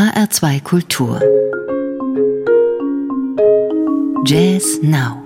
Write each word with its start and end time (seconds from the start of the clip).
HR2 0.00 0.62
Kultur. 0.62 1.20
Jazz 4.24 4.80
Now. 4.80 5.22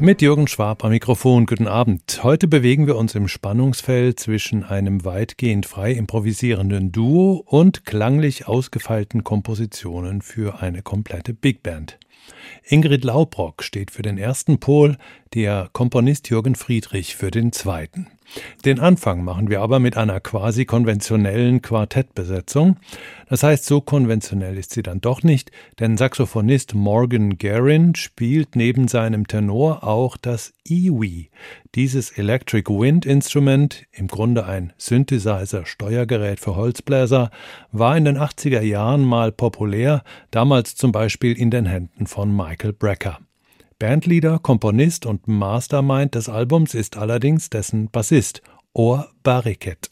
Mit 0.00 0.20
Jürgen 0.20 0.48
Schwab 0.48 0.82
am 0.82 0.90
Mikrofon, 0.90 1.46
guten 1.46 1.68
Abend. 1.68 2.24
Heute 2.24 2.48
bewegen 2.48 2.88
wir 2.88 2.96
uns 2.96 3.14
im 3.14 3.28
Spannungsfeld 3.28 4.18
zwischen 4.18 4.64
einem 4.64 5.04
weitgehend 5.04 5.66
frei 5.66 5.92
improvisierenden 5.92 6.90
Duo 6.90 7.40
und 7.46 7.84
klanglich 7.84 8.48
ausgefeilten 8.48 9.22
Kompositionen 9.22 10.22
für 10.22 10.60
eine 10.60 10.82
komplette 10.82 11.34
Big 11.34 11.62
Band. 11.62 12.00
Ingrid 12.64 13.04
Laubrock 13.04 13.62
steht 13.62 13.92
für 13.92 14.02
den 14.02 14.18
ersten 14.18 14.58
Pol, 14.58 14.96
der 15.34 15.68
Komponist 15.72 16.30
Jürgen 16.30 16.56
Friedrich 16.56 17.14
für 17.14 17.30
den 17.30 17.52
zweiten. 17.52 18.08
Den 18.64 18.80
Anfang 18.80 19.24
machen 19.24 19.48
wir 19.48 19.60
aber 19.60 19.78
mit 19.78 19.96
einer 19.96 20.20
quasi 20.20 20.64
konventionellen 20.64 21.62
Quartettbesetzung. 21.62 22.76
Das 23.28 23.42
heißt, 23.42 23.64
so 23.64 23.80
konventionell 23.80 24.56
ist 24.58 24.72
sie 24.72 24.82
dann 24.82 25.00
doch 25.00 25.22
nicht, 25.22 25.50
denn 25.80 25.96
Saxophonist 25.96 26.74
Morgan 26.74 27.38
Guerin 27.38 27.94
spielt 27.94 28.54
neben 28.54 28.88
seinem 28.88 29.26
Tenor 29.26 29.84
auch 29.84 30.16
das 30.16 30.52
EWI. 30.64 31.30
Dieses 31.74 32.10
Electric 32.10 32.70
Wind 32.70 33.04
Instrument, 33.04 33.84
im 33.92 34.06
Grunde 34.08 34.46
ein 34.46 34.72
Synthesizer-Steuergerät 34.78 36.40
für 36.40 36.56
Holzbläser, 36.56 37.30
war 37.72 37.96
in 37.96 38.04
den 38.04 38.18
80er 38.18 38.62
Jahren 38.62 39.04
mal 39.04 39.32
populär, 39.32 40.02
damals 40.30 40.76
zum 40.76 40.92
Beispiel 40.92 41.32
in 41.32 41.50
den 41.50 41.66
Händen 41.66 42.06
von 42.06 42.34
Michael 42.34 42.72
Brecker. 42.72 43.18
Bandleader, 43.78 44.38
Komponist 44.38 45.04
und 45.04 45.28
Mastermind 45.28 46.14
des 46.14 46.30
Albums 46.30 46.72
ist 46.72 46.96
allerdings 46.96 47.50
dessen 47.50 47.90
Bassist 47.90 48.40
Or 48.72 49.10
Barriket. 49.22 49.90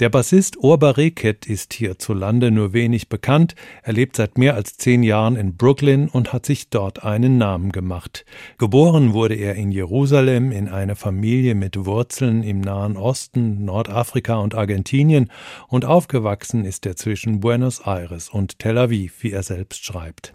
Der 0.00 0.08
Bassist 0.08 0.56
Orba 0.56 0.92
Reket 0.92 1.44
ist 1.44 1.74
hierzulande 1.74 2.50
nur 2.50 2.72
wenig 2.72 3.10
bekannt. 3.10 3.54
Er 3.82 3.92
lebt 3.92 4.16
seit 4.16 4.38
mehr 4.38 4.54
als 4.54 4.78
zehn 4.78 5.02
Jahren 5.02 5.36
in 5.36 5.58
Brooklyn 5.58 6.08
und 6.08 6.32
hat 6.32 6.46
sich 6.46 6.70
dort 6.70 7.04
einen 7.04 7.36
Namen 7.36 7.70
gemacht. 7.70 8.24
Geboren 8.56 9.12
wurde 9.12 9.34
er 9.34 9.56
in 9.56 9.70
Jerusalem 9.70 10.52
in 10.52 10.70
einer 10.70 10.96
Familie 10.96 11.54
mit 11.54 11.84
Wurzeln 11.84 12.42
im 12.42 12.62
Nahen 12.62 12.96
Osten, 12.96 13.66
Nordafrika 13.66 14.36
und 14.36 14.54
Argentinien 14.54 15.30
und 15.68 15.84
aufgewachsen 15.84 16.64
ist 16.64 16.86
er 16.86 16.96
zwischen 16.96 17.40
Buenos 17.40 17.80
Aires 17.86 18.30
und 18.30 18.58
Tel 18.58 18.78
Aviv, 18.78 19.22
wie 19.22 19.32
er 19.32 19.42
selbst 19.42 19.84
schreibt. 19.84 20.32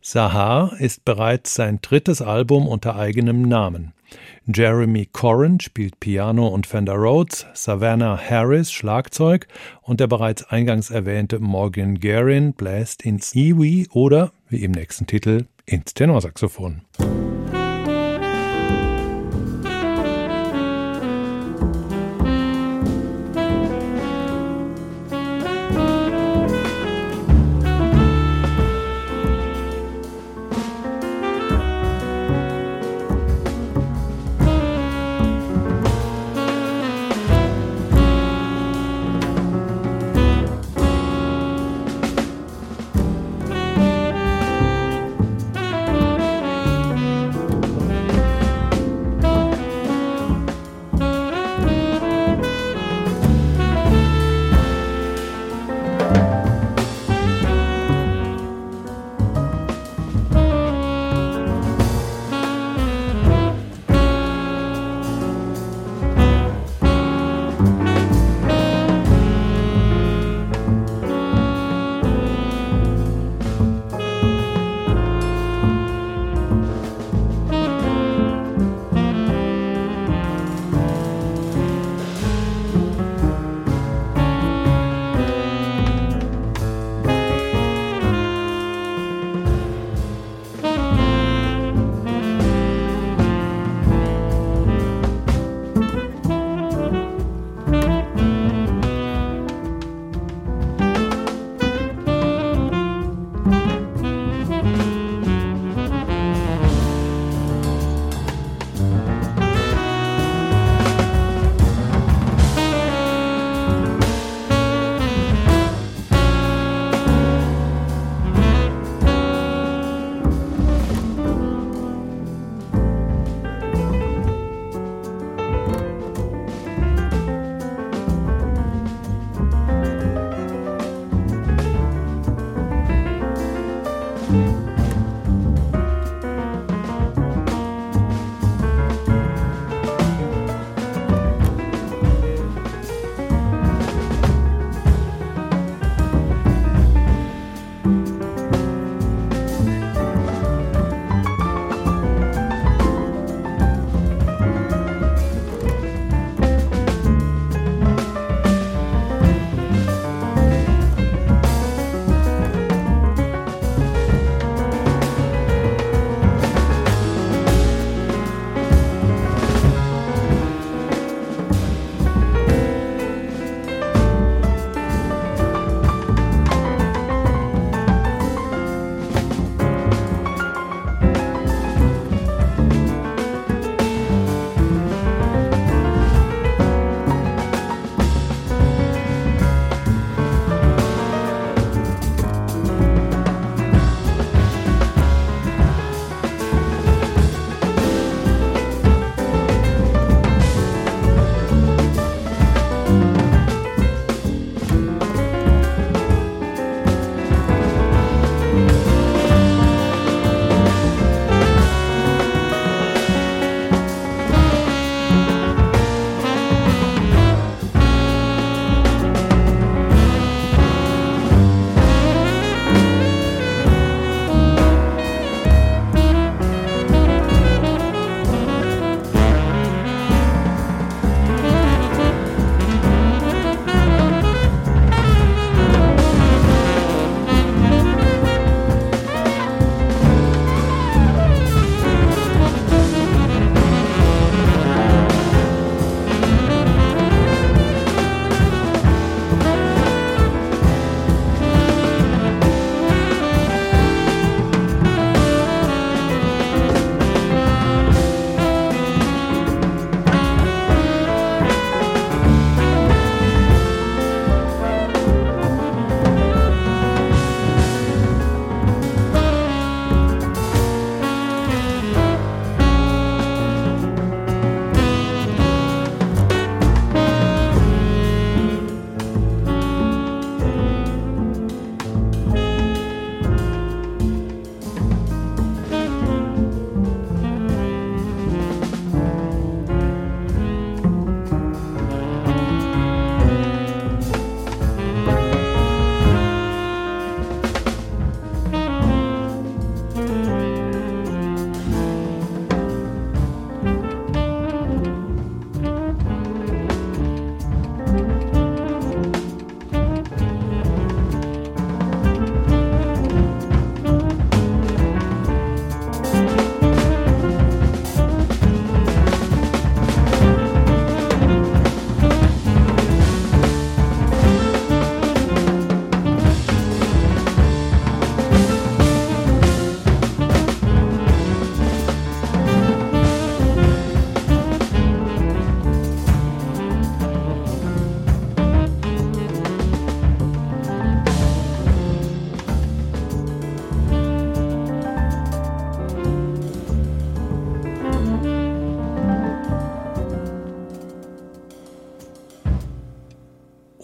Sahar 0.00 0.80
ist 0.80 1.04
bereits 1.04 1.54
sein 1.54 1.78
drittes 1.80 2.22
Album 2.22 2.66
unter 2.66 2.96
eigenem 2.96 3.42
Namen. 3.42 3.92
Jeremy 4.46 5.08
Corrin 5.12 5.60
spielt 5.60 6.00
Piano 6.00 6.48
und 6.48 6.66
Fender 6.66 6.94
Rhodes, 6.94 7.46
Savannah 7.54 8.18
Harris 8.18 8.72
Schlagzeug 8.72 9.46
und 9.80 10.00
der 10.00 10.08
bereits 10.08 10.44
eingangs 10.44 10.90
erwähnte 10.90 11.38
Morgan 11.38 12.00
Guerin 12.00 12.52
bläst 12.52 13.04
ins 13.04 13.34
Iwi 13.34 13.88
oder, 13.92 14.32
wie 14.48 14.64
im 14.64 14.72
nächsten 14.72 15.06
Titel, 15.06 15.46
ins 15.64 15.94
Tenorsaxophon. 15.94 16.82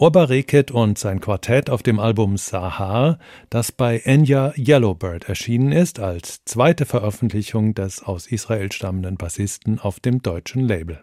Orba 0.01 0.23
Reket 0.23 0.71
und 0.71 0.97
sein 0.97 1.19
Quartett 1.19 1.69
auf 1.71 1.83
dem 1.83 1.99
Album 1.99 2.37
Sahar, 2.37 3.19
das 3.51 3.73
bei 3.73 3.99
Enya 3.99 4.53
Yellowbird 4.57 5.29
erschienen 5.29 5.73
ist, 5.73 5.99
als 5.99 6.45
zweite 6.45 6.87
Veröffentlichung 6.87 7.75
des 7.75 8.05
aus 8.05 8.29
Israel 8.29 8.71
stammenden 8.71 9.17
Bassisten 9.17 9.81
auf 9.81 9.99
dem 9.99 10.23
deutschen 10.23 10.63
Label. 10.63 11.03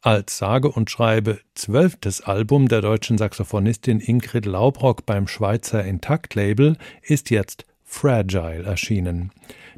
Als 0.00 0.38
sage 0.38 0.70
und 0.70 0.92
schreibe 0.92 1.40
zwölftes 1.56 2.20
Album 2.20 2.68
der 2.68 2.82
deutschen 2.82 3.18
Saxophonistin 3.18 3.98
Ingrid 3.98 4.46
Laubrock 4.46 5.04
beim 5.04 5.26
Schweizer 5.26 5.84
Intakt 5.84 6.36
Label 6.36 6.76
ist 7.02 7.30
jetzt 7.30 7.66
Fragile 7.90 8.64
erschienen. 8.64 9.32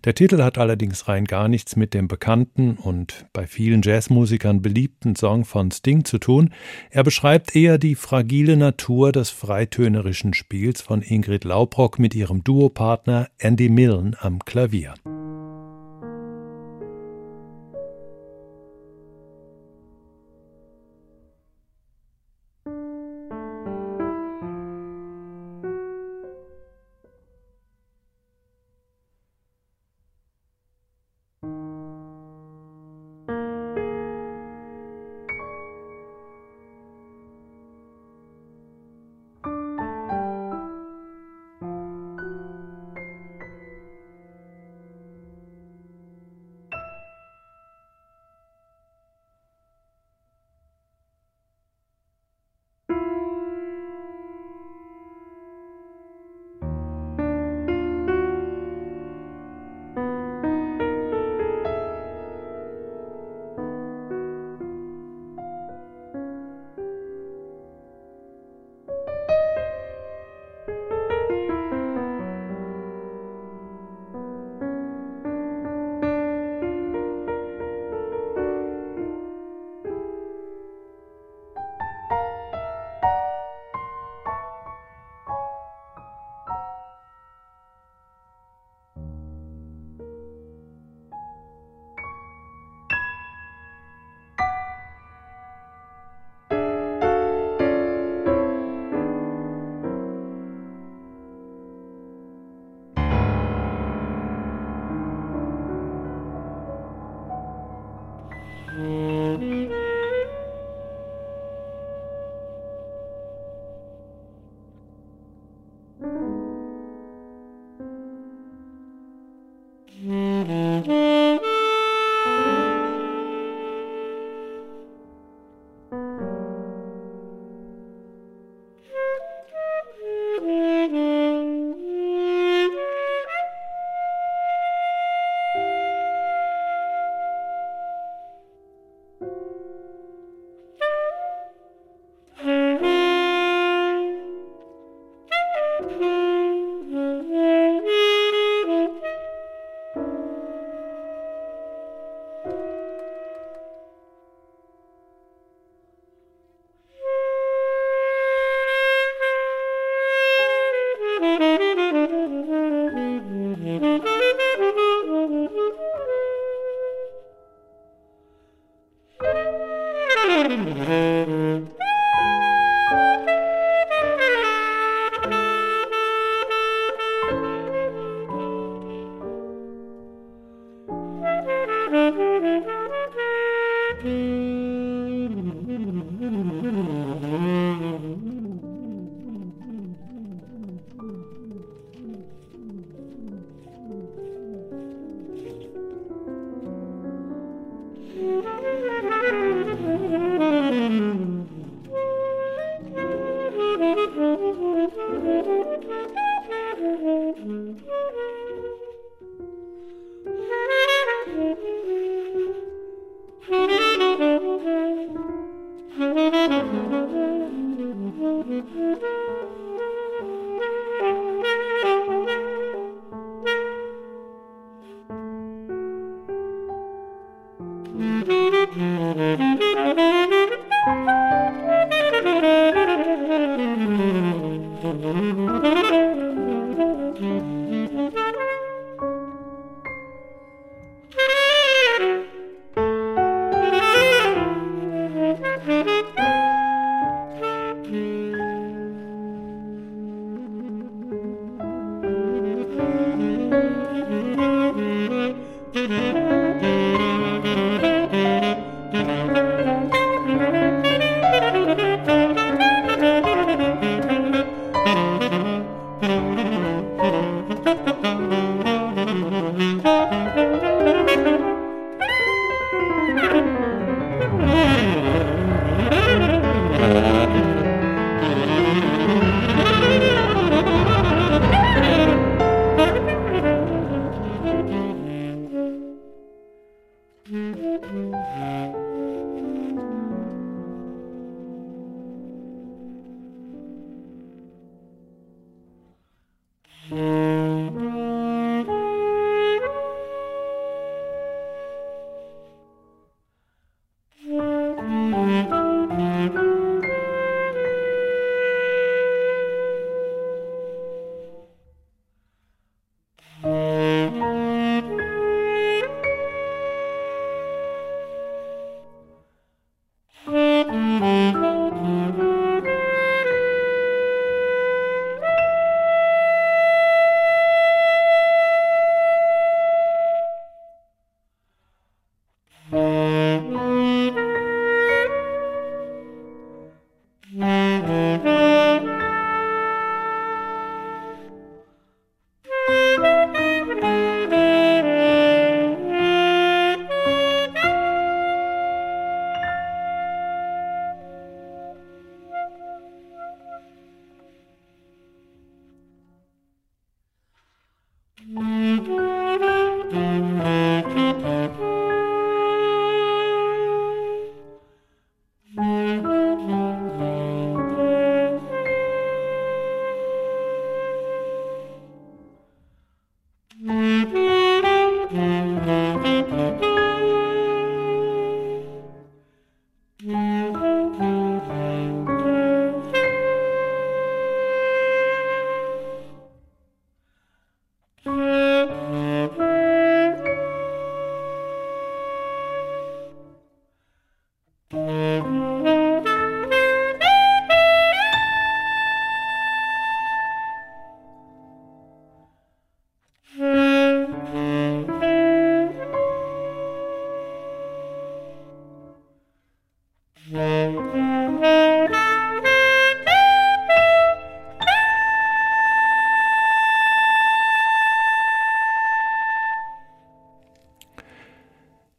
Der 0.05 0.15
Titel 0.15 0.43
hat 0.43 0.59
allerdings 0.59 1.07
rein 1.07 1.25
gar 1.25 1.47
nichts 1.49 1.77
mit 1.77 1.95
dem 1.95 2.09
bekannten 2.09 2.77
und 2.77 3.27
bei 3.33 3.47
vielen 3.47 3.83
Jazzmusikern 3.83 4.63
beliebten 4.63 5.15
Song 5.15 5.45
von 5.45 5.71
Sting 5.71 6.05
zu 6.05 6.19
tun. 6.19 6.51
Er 6.91 7.05
beschreibt 7.05 7.55
eher 7.55 7.79
die 7.79 7.95
fragile 7.95 8.57
Natur 8.57 9.13
des 9.13 9.31
freitönerischen 9.31 10.35
Spiels 10.35 10.83
von 10.83 11.03
Ingrid 11.03 11.45
Laubrock 11.45 11.99
mit 11.99 12.15
ihrem 12.15 12.43
Duopartner 12.43 13.29
Andy 13.39 13.69
Milne 13.69 14.17
am 14.21 14.41
Klavier. 14.41 14.95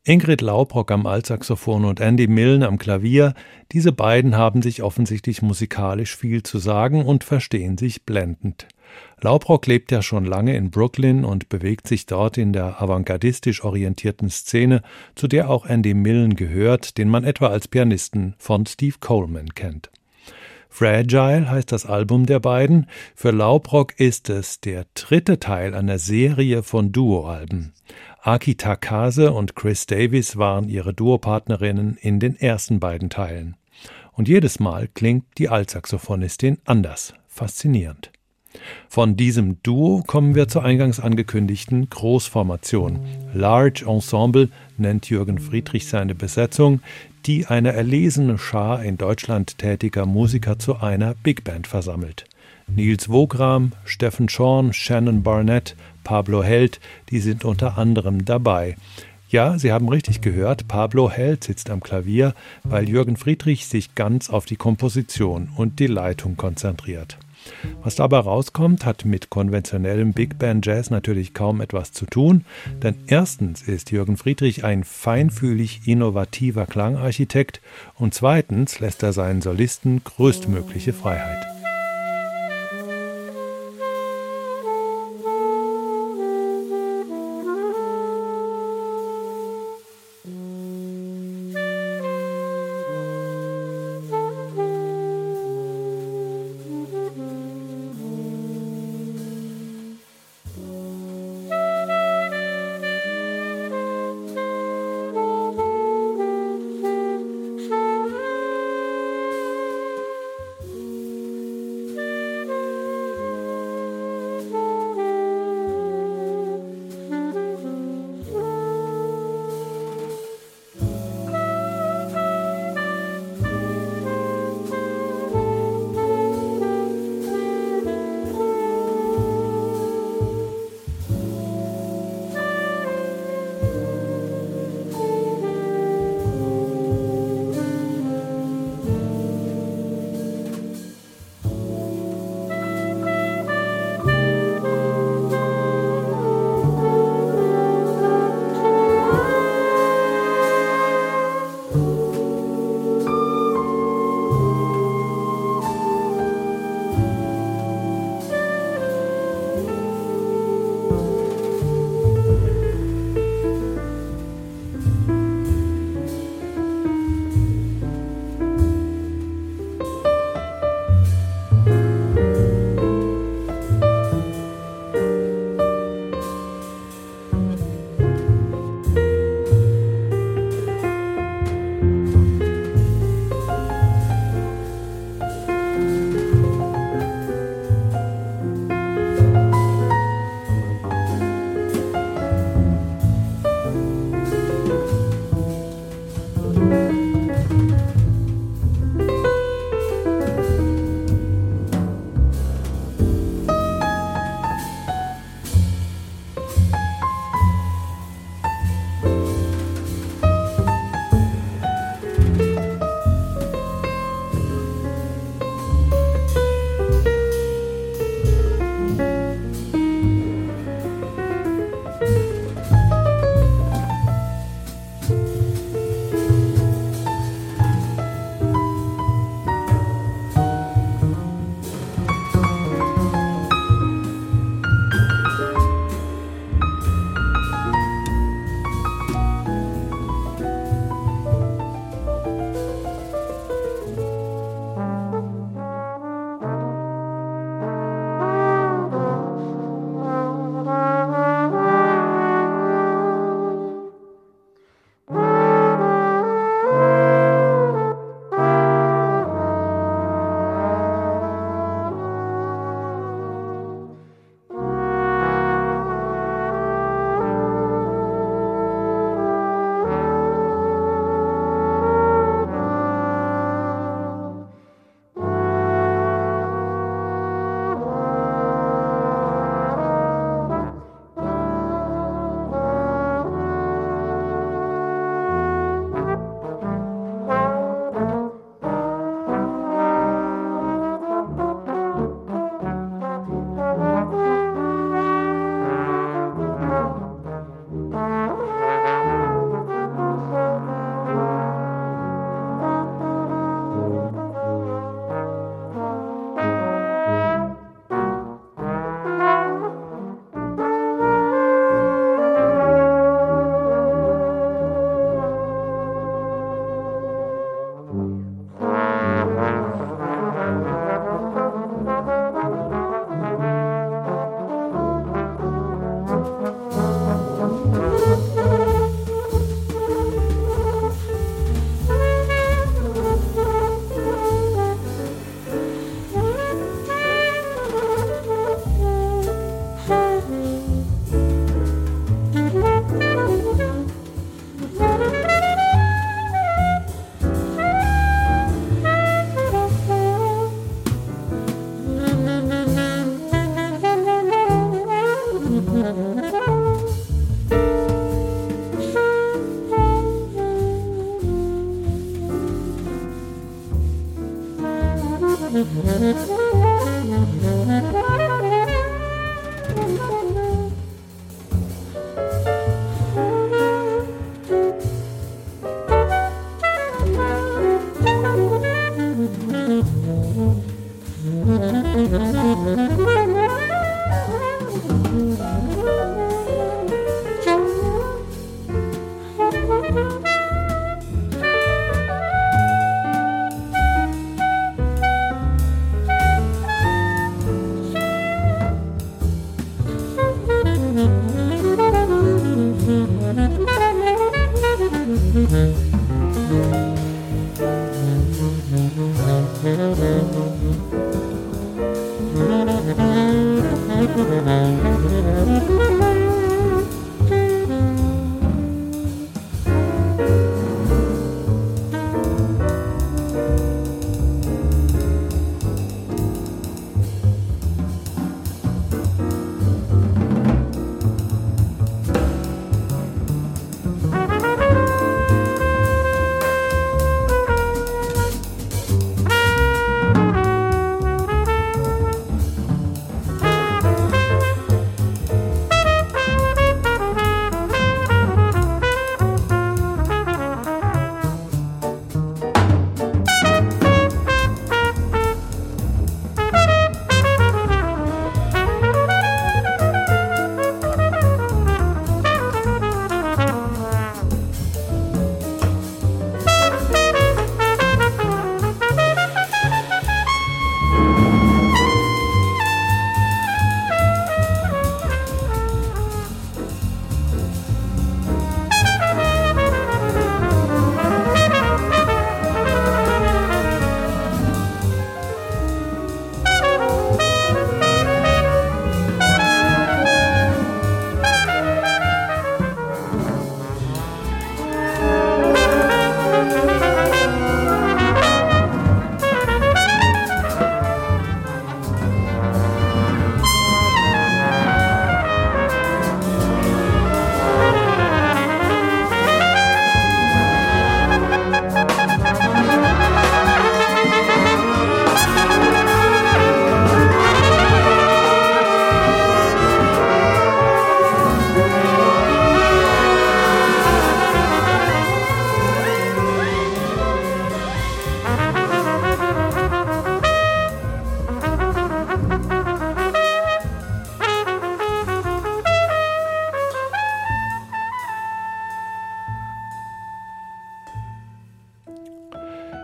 Ingrid 0.04 0.42
Laubrock 0.42 0.90
am 0.90 1.06
Altsaxophon 1.06 1.86
und 1.86 2.00
Andy 2.00 2.26
Milne 2.26 2.68
am 2.68 2.80
Klavier, 2.80 3.36
diese 3.72 3.92
beiden 3.92 4.36
haben 4.36 4.64
sich 4.64 4.82
offensichtlich 4.82 5.44
musikalisch 5.44 6.18
viel 6.18 6.42
zu 6.42 6.58
sagen 6.58 7.06
und 7.06 7.24
verstehen 7.24 7.78
sich 7.78 8.04
blendend. 8.04 8.68
Laubrock 9.22 9.68
lebt 9.68 9.92
ja 9.92 10.02
schon 10.02 10.26
lange 10.26 10.56
in 10.56 10.72
Brooklyn 10.72 11.24
und 11.24 11.50
bewegt 11.50 11.88
sich 11.88 12.08
dort 12.08 12.40
in 12.40 12.52
der 12.52 12.82
avantgardistisch 12.82 13.64
orientierten 13.64 14.32
Szene, 14.32 14.82
zu 15.14 15.28
der 15.28 15.52
auch 15.52 15.68
Andy 15.68 15.94
Milne 15.94 16.34
gehört, 16.34 16.98
den 16.98 17.08
man 17.08 17.24
etwa 17.24 17.50
als 17.50 17.68
Pianisten 17.68 18.34
von 18.40 18.66
Steve 18.66 18.96
Coleman 19.00 19.54
kennt. 19.54 19.92
Fragile 20.74 21.50
heißt 21.50 21.74
das 21.74 21.86
Album 21.86 22.26
der 22.26 22.40
beiden. 22.40 22.88
Für 23.14 23.32
Laubrock 23.32 24.00
ist 24.00 24.30
es 24.30 24.62
der 24.62 24.86
dritte 24.94 25.38
Teil 25.38 25.76
einer 25.76 26.00
Serie 26.00 26.64
von 26.64 26.94
Duoalben. 26.94 27.74
Aki 28.22 28.56
Takase 28.56 29.34
und 29.34 29.56
Chris 29.58 29.86
Davis 29.86 30.38
waren 30.38 30.70
ihre 30.70 30.94
Duopartnerinnen 30.94 31.98
in 31.98 32.22
den 32.22 32.38
ersten 32.38 32.80
beiden 32.80 33.10
Teilen. 33.10 33.58
Und 34.14 34.30
jedes 34.30 34.62
Mal 34.62 34.88
klingt 34.88 35.26
die 35.38 35.50
Altsaxophonistin 35.50 36.60
anders, 36.64 37.16
faszinierend. 37.28 38.12
Von 38.90 39.16
diesem 39.16 39.62
Duo 39.64 40.04
kommen 40.06 40.36
wir 40.36 40.48
zur 40.48 40.64
eingangs 40.64 41.00
angekündigten 41.00 41.90
Großformation. 41.90 43.00
Large 43.34 43.86
Ensemble 43.88 44.50
nennt 44.78 45.10
Jürgen 45.10 45.40
Friedrich 45.40 45.88
seine 45.88 46.16
Besetzung, 46.16 46.82
die 47.26 47.46
eine 47.46 47.74
erlesene 47.74 48.38
Schar 48.38 48.84
in 48.84 48.98
Deutschland 48.98 49.58
tätiger 49.58 50.06
Musiker 50.06 50.60
zu 50.60 50.78
einer 50.78 51.16
Big 51.16 51.44
Band 51.44 51.68
versammelt. 51.68 52.26
Nils 52.68 53.10
Wogram, 53.10 53.74
Steffen 53.86 54.30
Schorn, 54.30 54.74
Shannon 54.74 55.24
Barnett, 55.24 55.76
Pablo 56.04 56.44
Held, 56.44 56.80
die 57.10 57.20
sind 57.20 57.44
unter 57.46 57.78
anderem 57.78 58.26
dabei. 58.26 58.76
Ja, 59.30 59.58
Sie 59.58 59.72
haben 59.72 59.88
richtig 59.88 60.20
gehört, 60.20 60.68
Pablo 60.68 61.10
Held 61.10 61.46
sitzt 61.46 61.70
am 61.70 61.80
Klavier, 61.80 62.34
weil 62.64 62.90
Jürgen 62.90 63.16
Friedrich 63.16 63.66
sich 63.68 63.96
ganz 63.96 64.30
auf 64.30 64.46
die 64.46 64.58
Komposition 64.58 65.50
und 65.56 65.80
die 65.80 65.88
Leitung 65.88 66.36
konzentriert. 66.36 67.18
Was 67.84 67.96
dabei 67.96 68.20
rauskommt, 68.20 68.86
hat 68.86 69.06
mit 69.06 69.30
konventionellem 69.30 70.14
Big 70.14 70.38
Band 70.40 70.66
Jazz 70.66 70.90
natürlich 70.90 71.34
kaum 71.34 71.62
etwas 71.62 71.92
zu 71.92 72.06
tun, 72.06 72.46
denn 72.82 72.96
erstens 73.08 73.62
ist 73.64 73.92
Jürgen 73.92 74.18
Friedrich 74.18 74.64
ein 74.64 74.84
feinfühlig 74.84 75.88
innovativer 75.88 76.66
Klangarchitekt 76.66 77.62
und 77.96 78.14
zweitens 78.14 78.80
lässt 78.80 79.04
er 79.04 79.14
seinen 79.14 79.42
Solisten 79.42 80.04
größtmögliche 80.04 80.94
Freiheit. 80.94 81.51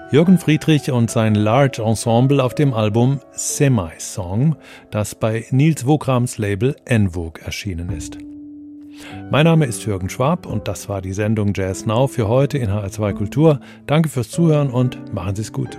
Jürgen 0.09 0.37
Friedrich 0.37 0.89
und 0.89 1.11
sein 1.11 1.35
Large 1.35 1.83
Ensemble 1.83 2.41
auf 2.41 2.55
dem 2.55 2.73
Album 2.73 3.19
Semi-Song, 3.31 4.55
das 4.89 5.15
bei 5.15 5.45
Nils 5.51 5.85
Wograms 5.85 6.37
Label 6.37 6.77
Envogue 6.85 7.41
erschienen 7.43 7.89
ist. 7.89 8.17
Mein 9.29 9.43
Name 9.43 9.65
ist 9.65 9.85
Jürgen 9.85 10.09
Schwab 10.09 10.45
und 10.45 10.69
das 10.69 10.87
war 10.87 11.01
die 11.01 11.11
Sendung 11.11 11.51
Jazz 11.53 11.85
Now 11.85 12.07
für 12.07 12.29
heute 12.29 12.57
in 12.57 12.69
HR2 12.69 13.13
Kultur. 13.15 13.59
Danke 13.85 14.07
fürs 14.07 14.29
Zuhören 14.29 14.69
und 14.69 15.13
machen 15.13 15.35
Sie 15.35 15.41
es 15.41 15.51
gut. 15.51 15.77